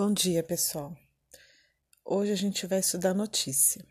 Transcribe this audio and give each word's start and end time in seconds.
Bom 0.00 0.12
dia, 0.12 0.44
pessoal. 0.44 0.96
Hoje 2.04 2.30
a 2.30 2.36
gente 2.36 2.68
vai 2.68 2.78
estudar 2.78 3.12
notícia. 3.12 3.84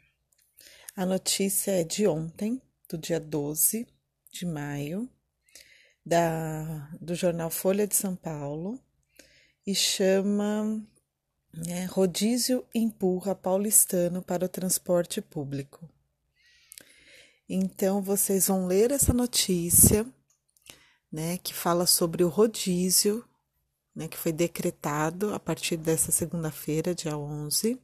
A 0.95 1.05
notícia 1.05 1.71
é 1.71 1.83
de 1.83 2.07
ontem, 2.07 2.61
do 2.87 2.97
dia 2.97 3.19
12 3.19 3.85
de 4.31 4.45
maio, 4.45 5.09
da, 6.05 6.89
do 7.01 7.13
jornal 7.13 7.49
Folha 7.49 7.85
de 7.85 7.93
São 7.93 8.15
Paulo, 8.15 8.79
e 9.65 9.75
chama 9.75 10.81
né, 11.53 11.83
Rodízio 11.87 12.65
empurra 12.73 13.35
paulistano 13.35 14.21
para 14.23 14.45
o 14.45 14.49
transporte 14.49 15.21
público. 15.21 15.89
Então, 17.49 18.01
vocês 18.01 18.47
vão 18.47 18.65
ler 18.65 18.91
essa 18.91 19.11
notícia, 19.11 20.07
né, 21.11 21.37
que 21.39 21.53
fala 21.53 21.85
sobre 21.85 22.23
o 22.23 22.29
rodízio 22.29 23.26
né, 23.97 24.07
que 24.07 24.15
foi 24.15 24.31
decretado 24.31 25.33
a 25.33 25.39
partir 25.39 25.75
dessa 25.75 26.11
segunda-feira, 26.11 26.93
dia 26.93 27.17
11, 27.17 27.81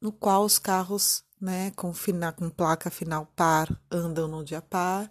no 0.00 0.10
qual 0.10 0.44
os 0.44 0.58
carros 0.58 1.22
né, 1.40 1.70
com, 1.76 1.94
final, 1.94 2.32
com 2.32 2.50
placa 2.50 2.90
final 2.90 3.24
par 3.36 3.80
andam 3.88 4.26
no 4.26 4.44
dia 4.44 4.60
par, 4.60 5.08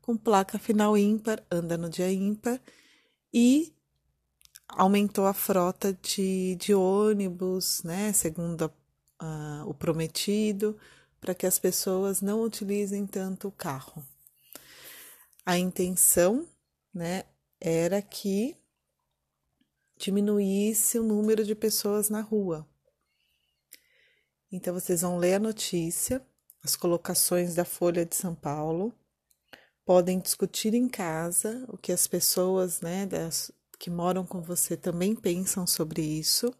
com 0.00 0.16
placa 0.16 0.58
final 0.58 0.96
ímpar 0.96 1.44
andam 1.50 1.76
no 1.76 1.90
dia 1.90 2.10
ímpar 2.10 2.58
e 3.34 3.74
aumentou 4.66 5.26
a 5.26 5.34
frota 5.34 5.92
de, 5.92 6.56
de 6.56 6.72
ônibus, 6.72 7.82
né, 7.82 8.14
segundo 8.14 8.72
a, 9.18 9.64
o 9.66 9.74
prometido, 9.74 10.74
para 11.20 11.34
que 11.34 11.46
as 11.46 11.58
pessoas 11.58 12.22
não 12.22 12.42
utilizem 12.42 13.06
tanto 13.06 13.48
o 13.48 13.52
carro. 13.52 14.02
A 15.44 15.58
intenção 15.58 16.48
né, 16.94 17.24
era 17.60 18.00
que 18.00 18.56
diminuísse 20.04 20.98
o 20.98 21.02
número 21.02 21.42
de 21.44 21.54
pessoas 21.54 22.10
na 22.10 22.20
rua. 22.20 22.68
Então, 24.52 24.74
vocês 24.74 25.00
vão 25.00 25.16
ler 25.16 25.34
a 25.34 25.38
notícia, 25.38 26.24
as 26.62 26.76
colocações 26.76 27.54
da 27.54 27.64
Folha 27.64 28.04
de 28.04 28.14
São 28.14 28.34
Paulo, 28.34 28.94
podem 29.84 30.18
discutir 30.18 30.74
em 30.74 30.88
casa 30.88 31.64
o 31.68 31.78
que 31.78 31.90
as 31.90 32.06
pessoas 32.06 32.82
né, 32.82 33.06
das, 33.06 33.50
que 33.78 33.88
moram 33.88 34.26
com 34.26 34.42
você 34.42 34.76
também 34.76 35.14
pensam 35.16 35.66
sobre 35.66 36.02
isso. 36.02 36.54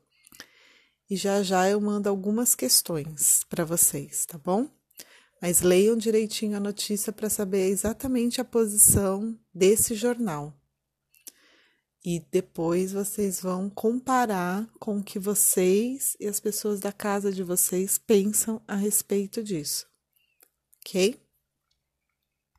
E 1.08 1.14
já 1.14 1.42
já 1.42 1.69
eu 1.69 1.78
mando 1.80 2.08
algumas 2.08 2.54
questões 2.54 3.44
para 3.44 3.62
vocês, 3.64 4.24
tá 4.24 4.38
bom? 4.38 4.70
Mas 5.41 5.60
leiam 5.60 5.97
direitinho 5.98 6.56
a 6.56 6.60
notícia 6.60 7.12
para 7.12 7.28
saber 7.28 7.69
exatamente 7.69 8.41
a 8.41 8.44
posição 8.44 9.38
desse 9.52 9.94
jornal 9.94 10.58
e 12.05 12.20
depois 12.30 12.92
vocês 12.92 13.41
vão 13.41 13.70
comparar 13.70 14.69
com 14.78 14.98
o 14.98 15.02
que 15.02 15.19
vocês 15.19 16.16
e 16.20 16.27
as 16.27 16.38
pessoas 16.38 16.78
da 16.78 16.92
casa 16.92 17.33
de 17.33 17.42
vocês 17.42 17.97
pensam 17.97 18.60
a 18.69 18.77
respeito 18.77 19.42
disso, 19.42 19.86
ok? 20.80 21.23